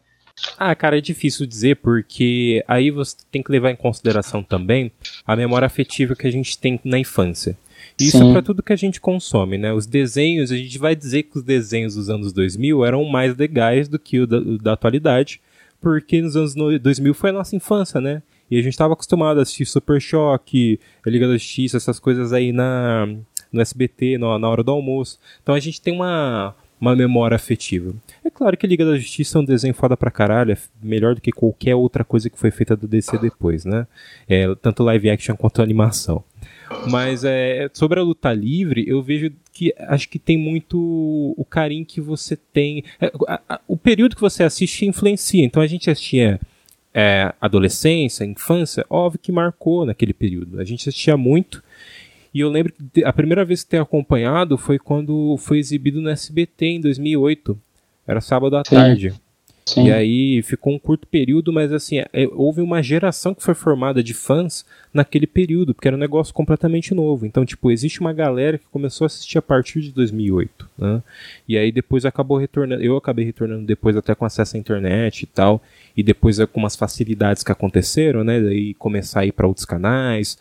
[0.58, 4.92] Ah, cara, é difícil dizer porque aí você tem que levar em consideração também
[5.26, 7.58] a memória afetiva que a gente tem na infância.
[8.00, 9.74] Isso é para tudo que a gente consome, né?
[9.74, 13.88] Os desenhos, a gente vai dizer que os desenhos dos anos 2000 eram mais legais
[13.88, 15.42] do que o da, o da atualidade,
[15.80, 18.22] porque nos anos 2000 foi a nossa infância, né?
[18.50, 22.52] E a gente estava acostumado a assistir Super Choque, Liga da Justiça, essas coisas aí
[22.52, 23.08] na,
[23.52, 25.20] no SBT, na, na hora do almoço.
[25.42, 27.94] Então a gente tem uma, uma memória afetiva.
[28.26, 31.22] É claro que Liga da Justiça é um desenho foda pra caralho, é melhor do
[31.22, 33.86] que qualquer outra coisa que foi feita do DC depois, né?
[34.28, 36.24] É, tanto live action quanto animação.
[36.90, 41.86] Mas é, sobre a luta livre, eu vejo que acho que tem muito o carinho
[41.86, 42.84] que você tem.
[43.00, 45.46] É, a, a, o período que você assiste influencia.
[45.46, 46.40] Então a gente assistia
[46.94, 50.60] é, adolescência, infância, óbvio que marcou naquele período.
[50.60, 51.64] A gente assistia muito
[52.34, 56.10] e eu lembro que a primeira vez que ter acompanhado foi quando foi exibido no
[56.10, 57.58] SBT em 2008.
[58.08, 58.76] Era sábado à Sim.
[58.76, 59.14] tarde.
[59.66, 59.88] Sim.
[59.88, 64.04] E aí ficou um curto período, mas assim, é, houve uma geração que foi formada
[64.04, 67.26] de fãs naquele período, porque era um negócio completamente novo.
[67.26, 71.04] Então, tipo, existe uma galera que começou a assistir a partir de 2008, né?
[71.48, 75.26] E aí depois acabou retornando, eu acabei retornando depois até com acesso à internet e
[75.28, 75.62] tal,
[75.96, 78.42] e depois com umas facilidades que aconteceram, né?
[78.42, 80.38] Daí começar a ir para outros canais,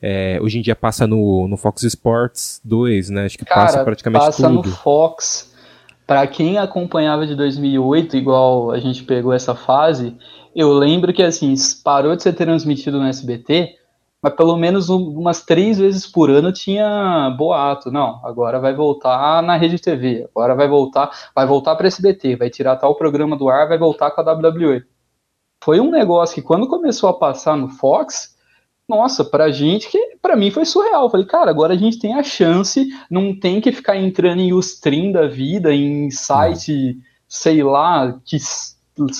[0.00, 3.24] é, hoje em dia passa no, no Fox Sports 2, né?
[3.24, 4.68] Acho que Cara, passa praticamente passa tudo.
[4.68, 5.54] no Fox.
[6.06, 10.16] Para quem acompanhava de 2008, igual a gente pegou essa fase,
[10.54, 13.74] eu lembro que assim parou de ser transmitido no SBT,
[14.22, 17.90] mas pelo menos umas três vezes por ano tinha boato.
[17.90, 22.50] Não, agora vai voltar na Rede TV, agora vai voltar, vai voltar para SBT, vai
[22.50, 24.84] tirar tal programa do ar, vai voltar com a WWE.
[25.62, 28.35] Foi um negócio que quando começou a passar no Fox,
[28.88, 31.10] nossa, pra gente, que pra mim foi surreal.
[31.10, 35.12] falei, cara, agora a gente tem a chance, não tem que ficar entrando em stream
[35.12, 36.96] da vida, em site,
[37.28, 38.36] sei lá, que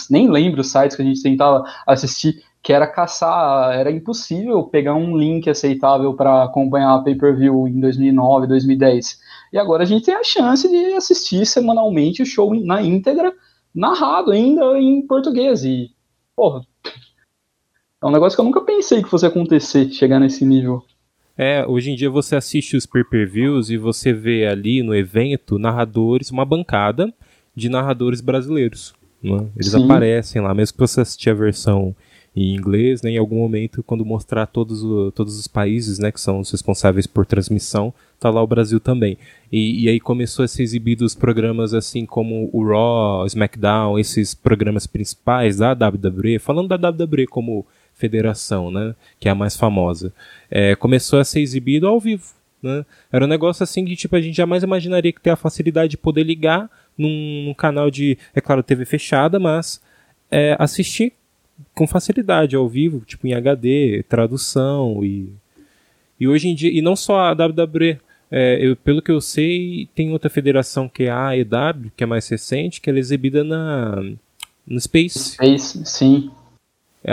[0.08, 4.94] nem lembro os sites que a gente tentava assistir, que era caçar, era impossível pegar
[4.94, 9.20] um link aceitável para acompanhar a pay-per-view em 2009, 2010.
[9.52, 13.32] E agora a gente tem a chance de assistir semanalmente o show na íntegra,
[13.74, 15.64] narrado ainda em português.
[15.64, 15.90] E,
[16.34, 16.62] porra,
[18.06, 20.82] é um negócio que eu nunca pensei que fosse acontecer, chegar nesse nível.
[21.36, 26.30] É, hoje em dia você assiste os pay-per-views e você vê ali no evento narradores,
[26.30, 27.12] uma bancada
[27.54, 28.94] de narradores brasileiros.
[29.22, 29.48] Né?
[29.56, 29.84] Eles Sim.
[29.84, 31.94] aparecem lá, mesmo que você assistir a versão
[32.34, 36.20] em inglês, né, em algum momento, quando mostrar todos, o, todos os países né, que
[36.20, 39.16] são os responsáveis por transmissão, tá lá o Brasil também.
[39.50, 44.86] E, e aí começou a ser exibidos programas assim como o Raw, SmackDown, esses programas
[44.86, 48.94] principais da WWE, falando da WWE como federação, né?
[49.18, 50.12] Que é a mais famosa.
[50.50, 52.34] É, começou a ser exibido ao vivo.
[52.62, 52.84] Né?
[53.10, 55.96] Era um negócio assim que tipo, a gente jamais imaginaria que ter a facilidade de
[55.96, 59.80] poder ligar num, num canal de, é claro, TV fechada, mas
[60.30, 61.12] é, assistir
[61.74, 65.32] com facilidade ao vivo, tipo em HD, tradução e
[66.18, 67.98] e hoje em dia e não só a WWE,
[68.30, 72.06] é, eu, pelo que eu sei, tem outra federação que é a AEW, que é
[72.06, 74.02] mais recente, que ela é exibida na
[74.66, 75.34] no Space.
[75.34, 76.30] Space, sim.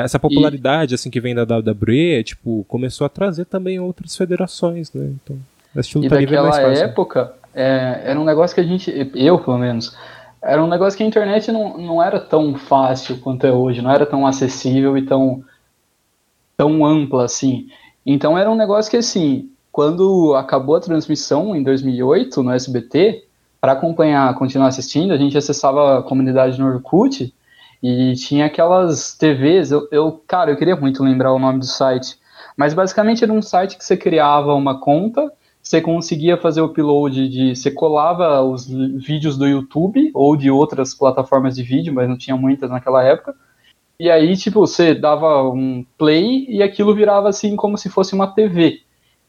[0.01, 0.95] Essa popularidade e...
[0.95, 5.13] assim que vem da WWE, tipo, começou a trazer também outras federações, né?
[5.23, 5.37] Então,
[5.75, 6.83] é mais fácil.
[6.85, 9.95] época, é, era um negócio que a gente, eu pelo menos,
[10.41, 13.91] era um negócio que a internet não, não era tão fácil quanto é hoje, não
[13.91, 15.43] era tão acessível e tão,
[16.57, 17.67] tão ampla assim.
[18.05, 23.23] Então era um negócio que assim, quando acabou a transmissão em 2008 no SBT,
[23.61, 27.33] para acompanhar, continuar assistindo, a gente acessava a comunidade no Orkut
[27.83, 29.71] e tinha aquelas TVs.
[29.71, 32.17] Eu, eu, cara, eu queria muito lembrar o nome do site,
[32.55, 35.29] mas basicamente era um site que você criava uma conta,
[35.61, 37.55] você conseguia fazer o upload de.
[37.55, 42.37] Você colava os vídeos do YouTube ou de outras plataformas de vídeo, mas não tinha
[42.37, 43.35] muitas naquela época.
[43.99, 48.27] E aí, tipo, você dava um play e aquilo virava assim como se fosse uma
[48.27, 48.81] TV.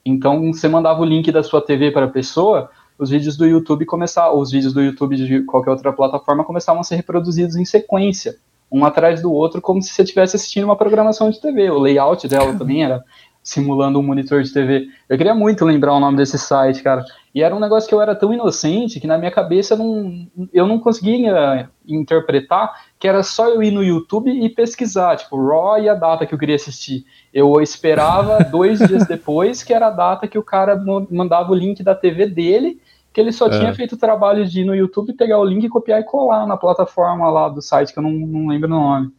[0.04, 3.84] Então, você mandava o link da sua TV para a pessoa, os vídeos do YouTube
[3.84, 8.36] começavam, os vídeos do YouTube de qualquer outra plataforma começavam a ser reproduzidos em sequência,
[8.70, 11.70] um atrás do outro, como se você estivesse assistindo uma programação de TV.
[11.70, 13.04] O layout dela também era
[13.42, 14.88] simulando um monitor de TV.
[15.08, 17.04] Eu queria muito lembrar o nome desse site, cara.
[17.34, 20.66] E era um negócio que eu era tão inocente que na minha cabeça não, eu
[20.66, 25.88] não conseguia interpretar que era só eu ir no YouTube e pesquisar, tipo, Raw e
[25.88, 27.04] a data que eu queria assistir.
[27.32, 30.76] Eu esperava dois dias depois, que era a data que o cara
[31.10, 32.80] mandava o link da TV dele,
[33.12, 33.58] que ele só é.
[33.58, 36.56] tinha feito o trabalho de ir no YouTube, pegar o link, copiar e colar na
[36.56, 39.12] plataforma lá do site, que eu não, não lembro o nome.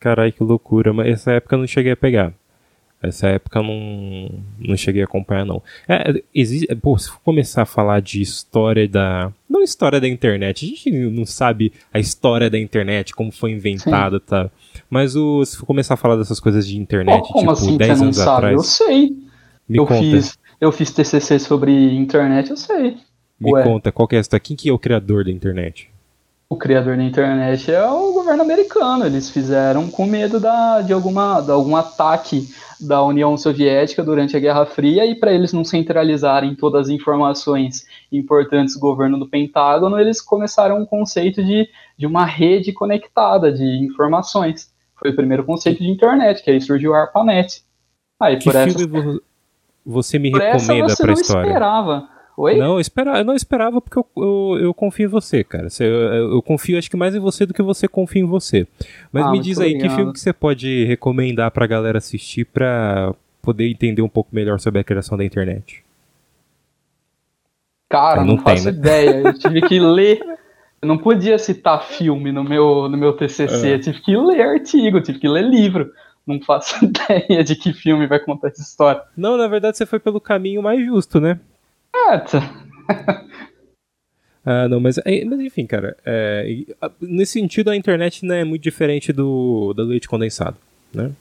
[0.00, 2.34] Caralho, que loucura, mas essa época eu não cheguei a pegar.
[3.06, 5.62] Essa época eu não, não cheguei a acompanhar, não.
[5.88, 9.32] É, existe, pô, se for começar a falar de história da.
[9.48, 14.18] Não história da internet, a gente não sabe a história da internet, como foi inventada,
[14.20, 14.50] tá?
[14.88, 18.02] Mas o, se for começar a falar dessas coisas de internet, como tipo, assim, 10
[18.02, 18.30] anos sabe?
[18.30, 18.54] atrás.
[18.54, 19.16] Eu sei.
[19.68, 20.00] Me eu conta.
[20.00, 20.38] fiz.
[20.60, 22.96] Eu fiz TCC sobre internet, eu sei.
[23.38, 23.62] Me Ué.
[23.62, 24.38] conta, qual que é essa?
[24.38, 25.90] Quem que é o criador da internet?
[26.48, 29.06] O criador da internet é o governo americano.
[29.06, 32.48] Eles fizeram com medo da, de, alguma, de algum ataque
[32.80, 37.86] da União Soviética durante a Guerra Fria e para eles não centralizarem todas as informações
[38.12, 43.64] importantes do governo do Pentágono, eles começaram um conceito de, de uma rede conectada de
[43.84, 44.72] informações.
[44.96, 47.62] Foi o primeiro conceito de internet, que aí surgiu o ARPANET.
[48.20, 49.20] Aí, que por filme
[49.84, 51.46] você me recomenda para a história?
[51.46, 52.13] esperava.
[52.36, 52.56] Oi?
[52.56, 55.68] Não, eu, espera, eu não esperava porque eu, eu, eu confio em você, cara.
[55.78, 58.66] eu, eu, confio acho que mais em você do que você confia em você.
[59.12, 59.90] Mas ah, me diz aí, obrigado.
[59.90, 64.58] que filme que você pode recomendar pra galera assistir pra poder entender um pouco melhor
[64.58, 65.84] sobre a criação da internet?
[67.88, 68.70] Cara, não, não faço né?
[68.72, 69.20] ideia.
[69.20, 70.20] Eu tive que ler.
[70.82, 73.68] Eu não podia citar filme no meu, no meu TCC.
[73.68, 73.74] É.
[73.74, 75.92] Eu tive que ler artigo, tive que ler livro
[76.26, 79.02] não faço ideia de que filme vai contar essa história.
[79.16, 81.38] Não, na verdade você foi pelo caminho mais justo, né?
[81.94, 83.24] Ah, tá.
[84.44, 86.64] ah, não, mas, é, mas enfim, cara, é,
[87.00, 90.56] nesse sentido a internet não é muito diferente do, do leite condensado,
[90.92, 91.12] né?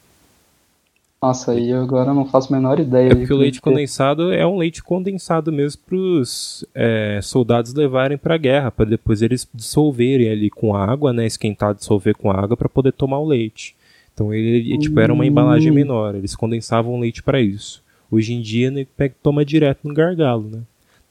[1.24, 3.14] Nossa, aí agora eu não faço a menor ideia.
[3.14, 8.18] É porque o leite condensado é um leite condensado mesmo para os é, soldados levarem
[8.18, 12.58] para a guerra, para depois eles dissolverem ali com água, né, esquentar, dissolver com água
[12.58, 13.74] para poder tomar o leite.
[14.14, 15.76] Então ele, tipo, era uma embalagem hum.
[15.76, 17.83] menor, eles condensavam leite para isso.
[18.13, 20.60] Hoje em dia, né, pega, toma direto no gargalo, né?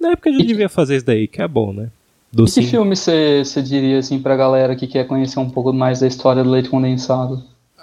[0.01, 1.89] Na época já devia fazer isso daí, que é bom, né?
[2.33, 2.63] Docinho.
[2.63, 6.07] E que filme você diria, assim, pra galera que quer conhecer um pouco mais da
[6.07, 7.43] história do leite condensado?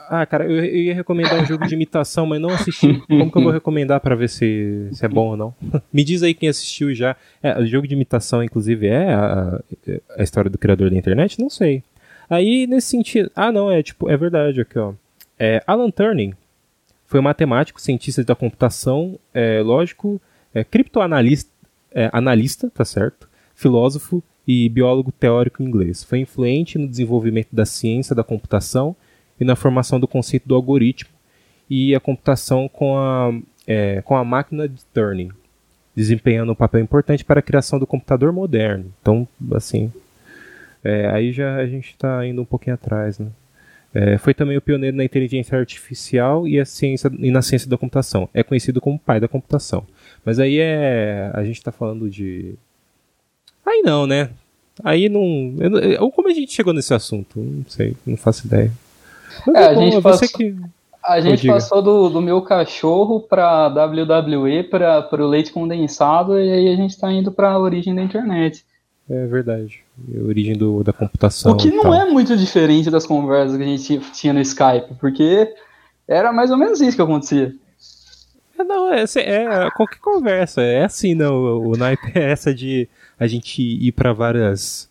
[0.10, 3.00] Ah, cara, eu, eu ia recomendar um jogo de imitação, mas não assisti.
[3.08, 5.54] Como que eu vou recomendar para ver se, se é bom ou não?
[5.94, 7.16] Me diz aí quem assistiu já.
[7.44, 9.62] É, o jogo de imitação, inclusive, é a,
[10.18, 11.40] a história do criador da internet?
[11.40, 11.84] Não sei.
[12.28, 13.30] Aí, nesse sentido.
[13.36, 14.94] Ah, não, é tipo, é verdade aqui, ó.
[15.38, 16.34] É, Alan Turing
[17.10, 20.22] foi matemático, cientista da computação, é, lógico,
[20.54, 21.52] é, criptoanalista,
[21.92, 23.28] é, analista, tá certo?
[23.56, 26.04] Filósofo e biólogo teórico inglês.
[26.04, 28.96] Foi influente no desenvolvimento da ciência da computação
[29.40, 31.10] e na formação do conceito do algoritmo
[31.68, 33.34] e a computação com a,
[33.66, 35.32] é, com a máquina de Turing,
[35.96, 38.94] desempenhando um papel importante para a criação do computador moderno.
[39.02, 39.92] Então, assim,
[40.84, 43.32] é, aí já a gente está indo um pouquinho atrás, né?
[43.94, 47.78] É, foi também o pioneiro na inteligência artificial e, a ciência, e na ciência da
[47.78, 48.30] computação.
[48.34, 49.86] É conhecido como pai da computação.
[50.24, 51.32] Mas aí é.
[51.34, 52.56] A gente está falando de.
[53.66, 54.30] Aí não, né?
[54.84, 55.56] Aí não.
[56.00, 57.40] Ou como a gente chegou nesse assunto?
[57.40, 58.72] Não sei, não faço ideia.
[59.46, 60.56] Mas é, é a gente é passou, que...
[61.04, 66.68] a gente passou do, do meu cachorro para WWE, para o leite condensado, e aí
[66.70, 68.64] a gente está indo para a origem da internet.
[69.10, 69.84] É verdade.
[70.16, 71.54] A origem do, da computação.
[71.54, 75.54] O que não é muito diferente das conversas que a gente tinha no Skype, porque
[76.08, 77.56] era mais ou menos isso que acontecia.
[78.58, 80.62] É, não, é, é qualquer conversa.
[80.62, 81.34] É assim, não.
[81.36, 82.88] O, o naipe é essa de
[83.20, 84.88] a gente ir para várias.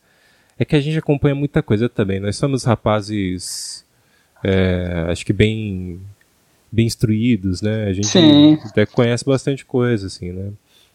[0.59, 2.19] É que a gente acompanha muita coisa também.
[2.19, 3.87] Nós somos rapazes
[4.43, 6.01] é, acho que bem
[6.71, 7.87] bem instruídos, né?
[7.87, 8.59] A gente Sim.
[8.65, 10.51] até conhece bastante coisa, assim, né?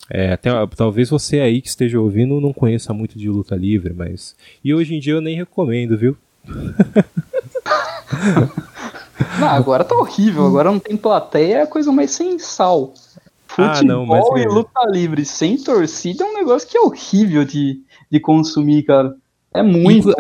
[0.10, 4.36] É, até, talvez você aí que esteja ouvindo não conheça muito de luta livre, mas.
[4.64, 6.18] E hoje em dia eu nem recomendo, viu?
[9.40, 12.94] não, agora tá horrível, agora não tem plateia, é a coisa mais sem sal.
[13.48, 14.26] Futebol ah, não, mas...
[14.42, 19.16] e luta livre sem torcida é um negócio que é horrível de, de consumir, cara.
[19.54, 20.10] É muito.
[20.10, 20.16] Inclu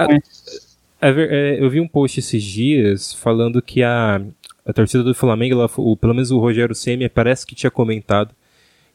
[1.01, 4.21] é, é, eu vi um post esses dias falando que a,
[4.65, 8.33] a torcida do Flamengo, ela, o, pelo menos o Rogério Ceni parece que tinha comentado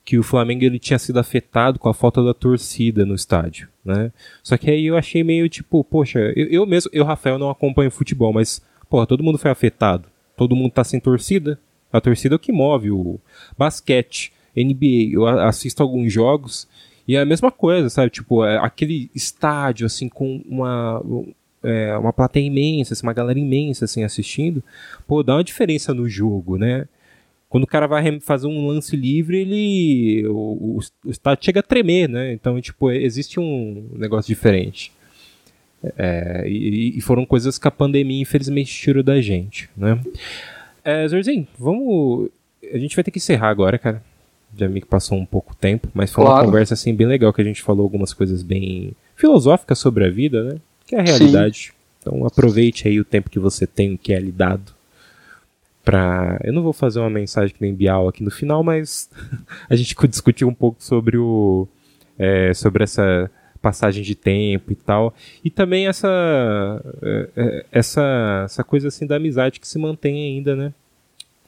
[0.08, 4.10] que o Flamengo ele tinha sido afetado com a falta da torcida no estádio, né?
[4.42, 7.90] Só que aí eu achei meio tipo, poxa, eu, eu mesmo, eu Rafael não acompanho
[7.90, 11.60] futebol, mas porra, todo mundo foi afetado, todo mundo tá sem torcida,
[11.92, 13.20] a torcida é o que move o
[13.58, 16.66] basquete, NBA, eu assisto alguns jogos
[17.06, 18.08] e é a mesma coisa, sabe?
[18.08, 21.02] Tipo, é aquele estádio assim com uma
[21.62, 24.64] é, uma plateia imensa, assim, uma galera imensa assim assistindo,
[25.06, 26.88] pô, dá uma diferença no jogo, né?
[27.48, 31.62] Quando o cara vai fazer um lance livre, ele o, o, o estádio chega a
[31.62, 32.32] tremer, né?
[32.32, 34.92] Então, tipo, existe um negócio diferente.
[35.96, 39.98] É, e, e, foram coisas que a pandemia infelizmente tirou da gente, né?
[40.84, 42.30] É, Zorzinho, vamos.
[42.72, 44.02] A gente vai ter que encerrar agora, cara.
[44.56, 46.40] Já me passou um pouco tempo, mas foi claro.
[46.40, 50.10] uma conversa assim bem legal que a gente falou algumas coisas bem filosóficas sobre a
[50.10, 50.58] vida, né?
[50.88, 51.58] que é a realidade.
[51.58, 51.72] Sim.
[52.00, 54.72] Então aproveite aí o tempo que você tem, que é lhe dado.
[56.44, 59.10] Eu não vou fazer uma mensagem que nem Bial aqui no final, mas
[59.68, 61.66] a gente discutiu um pouco sobre o.
[62.18, 63.30] É, sobre essa
[63.62, 65.14] passagem de tempo e tal.
[65.44, 66.08] E também essa,
[67.02, 70.72] é, é, essa, essa coisa assim da amizade que se mantém ainda, né?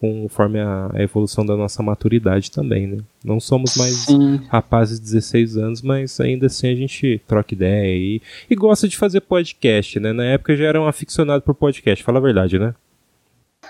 [0.01, 2.99] conforme a, a, evolução da nossa maturidade também, né?
[3.23, 4.41] Não somos mais Sim.
[4.49, 8.97] rapazes de 16 anos, mas ainda assim a gente troca ideia e, e gosta de
[8.97, 10.15] fazer podcast, né?
[10.15, 12.75] Na época eu já era um aficionado por podcast, fala a verdade, né?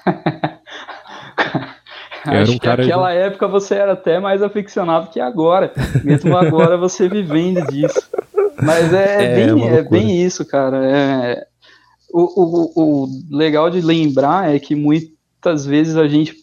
[2.26, 3.18] era Acho um cara que naquela de...
[3.18, 5.72] época você era até mais aficionado que agora,
[6.04, 8.08] mesmo agora você vivendo disso.
[8.62, 10.84] Mas é, é, bem, é bem isso, cara.
[10.84, 11.46] É,
[12.12, 16.34] o, o, o legal de lembrar é que muitas vezes a gente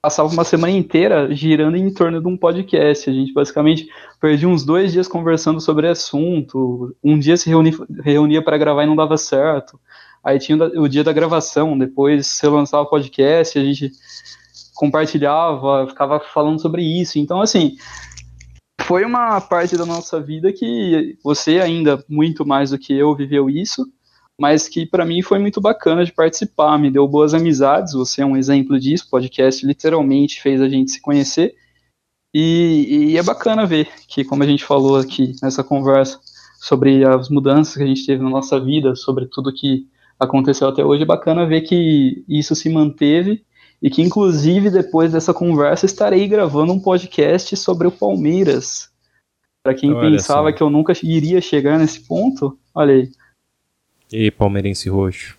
[0.00, 3.10] passava uma semana inteira girando em torno de um podcast.
[3.10, 3.88] A gente basicamente
[4.20, 6.94] perdia uns dois dias conversando sobre assunto.
[7.02, 7.72] Um dia se reunia,
[8.04, 9.80] reunia para gravar e não dava certo.
[10.22, 13.92] Aí tinha o dia da gravação, depois você lançava o podcast, a gente
[14.76, 17.18] compartilhava, ficava falando sobre isso.
[17.18, 17.76] Então, assim,
[18.82, 23.50] foi uma parte da nossa vida que você ainda, muito mais do que eu, viveu
[23.50, 23.84] isso
[24.38, 28.26] mas que para mim foi muito bacana de participar, me deu boas amizades, você é
[28.26, 31.54] um exemplo disso, podcast literalmente fez a gente se conhecer,
[32.34, 36.20] e, e, é bacana ver que, como a gente falou aqui nessa conversa,
[36.60, 39.86] sobre as mudanças que a gente teve na nossa vida, sobre tudo que
[40.18, 43.42] aconteceu até hoje, é bacana ver que isso se manteve
[43.82, 48.90] e que, inclusive, depois dessa conversa, estarei gravando um podcast sobre o Palmeiras.
[49.62, 50.56] Para quem olha pensava só.
[50.56, 53.10] que eu nunca iria chegar nesse ponto, olha aí,
[54.12, 55.36] e palmeirense roxo.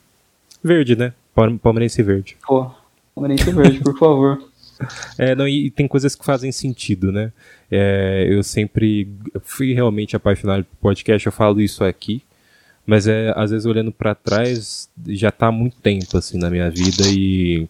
[0.63, 1.13] Verde, né?
[1.61, 2.37] Palmeirense verde.
[2.45, 2.69] Pô,
[3.15, 4.39] palmeirense verde, por favor.
[5.17, 7.33] É, não, e, tem coisas que fazem sentido, né?
[7.71, 9.09] É, eu sempre
[9.41, 12.21] fui realmente apaixonado por podcast, eu falo isso aqui,
[12.85, 16.69] mas é, às vezes olhando para trás, já tá há muito tempo assim na minha
[16.69, 17.67] vida e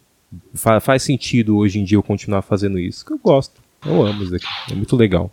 [0.54, 4.24] fa faz sentido hoje em dia eu continuar fazendo isso, que eu gosto, eu amo
[4.24, 5.32] isso aqui, é muito legal.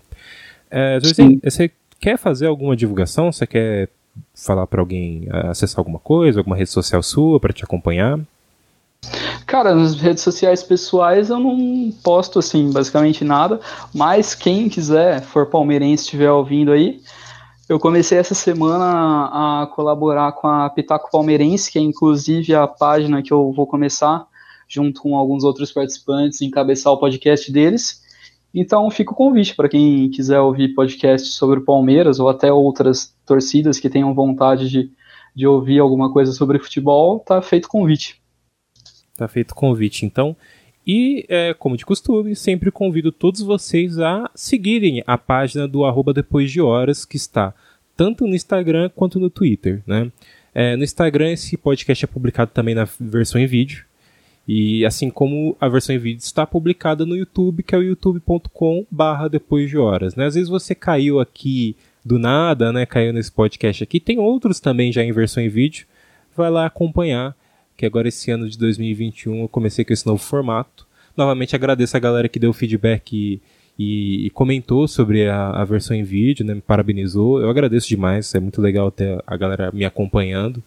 [0.71, 3.31] É, você quer fazer alguma divulgação?
[3.33, 3.89] Você quer
[4.35, 8.19] falar para alguém acessar alguma coisa, alguma rede social sua para te acompanhar?
[9.47, 13.61] Cara, nas redes sociais pessoais eu não posto assim basicamente nada,
[13.95, 17.01] mas quem quiser, for palmeirense estiver ouvindo aí,
[17.69, 23.23] eu comecei essa semana a colaborar com a Pitaco Palmeirense, que é inclusive a página
[23.23, 24.27] que eu vou começar
[24.69, 28.03] junto com alguns outros participantes encabeçar o podcast deles.
[28.55, 33.15] Então fica o convite para quem quiser ouvir podcast sobre o Palmeiras ou até outras
[33.27, 34.91] torcidas que tenham vontade de,
[35.35, 38.21] de ouvir alguma coisa sobre futebol, tá feito o convite.
[39.17, 40.37] Tá feito o convite, então.
[40.87, 46.13] E, é, como de costume, sempre convido todos vocês a seguirem a página do arroba
[46.13, 47.55] depois de horas, que está
[47.97, 49.83] tanto no Instagram quanto no Twitter.
[49.87, 50.13] Né?
[50.55, 53.85] É, no Instagram, esse podcast é publicado também na versão em vídeo.
[54.47, 58.87] E assim como a versão em vídeo está publicada no YouTube, que é o youtube.com
[58.91, 60.15] barra depois de horas.
[60.15, 60.27] Né?
[60.27, 61.75] Às vezes você caiu aqui
[62.05, 62.85] do nada, né?
[62.85, 63.99] Caiu nesse podcast aqui.
[63.99, 65.87] Tem outros também já em versão em vídeo.
[66.37, 67.35] Vai lá acompanhar,
[67.77, 70.87] que agora esse ano de 2021 eu comecei com esse novo formato.
[71.17, 73.41] Novamente agradeço a galera que deu feedback e,
[73.79, 76.55] e, e comentou sobre a, a, versão em vídeo, né?
[76.55, 77.41] Me parabenizou.
[77.41, 80.63] Eu agradeço demais, é muito legal ter a galera me acompanhando.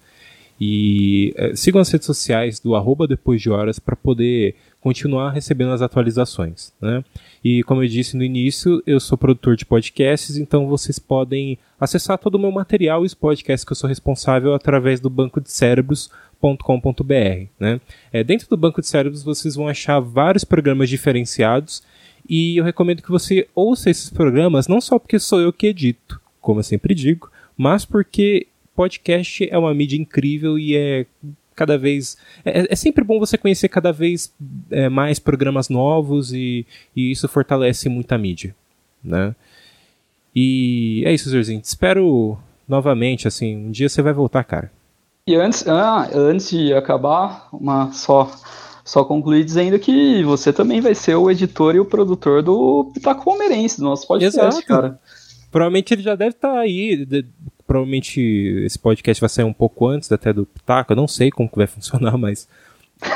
[0.59, 5.71] E é, sigam as redes sociais do arroba depois de horas para poder continuar recebendo
[5.71, 6.71] as atualizações.
[6.81, 7.03] Né?
[7.43, 12.17] E como eu disse no início, eu sou produtor de podcasts, então vocês podem acessar
[12.17, 15.51] todo o meu material e os podcasts que eu sou responsável através do banco de
[15.51, 17.47] cérebros.com.br.
[17.59, 17.81] Né?
[18.11, 21.83] É, dentro do banco de cérebros vocês vão achar vários programas diferenciados
[22.29, 26.19] e eu recomendo que você ouça esses programas não só porque sou eu que edito,
[26.41, 28.47] como eu sempre digo, mas porque
[28.77, 31.05] podcast é uma mídia incrível e é
[31.55, 32.15] cada vez.
[32.45, 34.31] É, é sempre bom você conhecer cada vez
[34.69, 38.55] é, mais programas novos e, e, isso fortalece muito a mídia.
[39.03, 39.35] Né?
[40.35, 41.59] E é isso, Zerzinho.
[41.63, 44.71] Espero novamente, assim, um dia você vai voltar, cara.
[45.25, 48.31] E antes, ah, antes de acabar, uma só
[48.85, 53.25] só concluir dizendo que você também vai ser o editor e o produtor do Pitaco
[53.25, 54.65] Palmeirense, do nosso podcast, Exato.
[54.65, 54.99] cara.
[55.51, 57.05] Provavelmente ele já deve estar tá aí.
[57.05, 57.25] De,
[57.67, 58.21] provavelmente
[58.65, 60.93] esse podcast vai sair um pouco antes até do Pitaco.
[60.93, 62.47] Eu não sei como que vai funcionar, mas.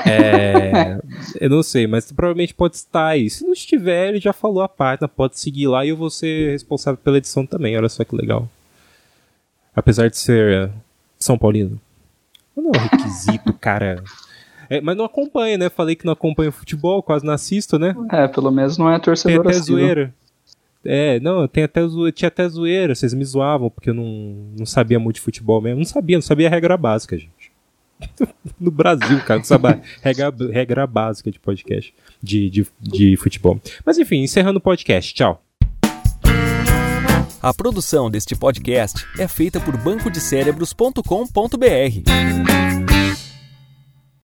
[0.05, 1.01] É,
[1.39, 3.27] eu não sei, mas provavelmente pode estar aí.
[3.29, 6.51] Se não estiver, ele já falou a página, pode seguir lá e eu vou ser
[6.51, 7.75] responsável pela edição também.
[7.75, 8.47] Olha só que legal.
[9.75, 10.69] Apesar de ser
[11.17, 11.79] São Paulino.
[12.55, 14.03] Não é um requisito, cara.
[14.69, 15.69] É, mas não acompanha, né?
[15.69, 17.95] Falei que não acompanha futebol, quase não assisto, né?
[18.11, 20.13] É, pelo menos não é torcedor Tem até zoeira.
[20.83, 21.81] É, não, tem até
[22.13, 25.77] tinha até zoeira, vocês me zoavam porque eu não, não sabia muito de futebol mesmo.
[25.77, 27.51] Não sabia, não sabia a regra básica, gente.
[28.59, 33.59] no Brasil, cara, não sabia regra, regra básica de podcast, de, de, de futebol.
[33.85, 35.13] Mas enfim, encerrando o podcast.
[35.13, 35.43] Tchau.
[37.41, 42.70] A produção deste podcast é feita por bancodecerebros.com.br.